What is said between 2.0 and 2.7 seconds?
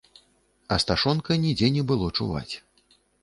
чуваць.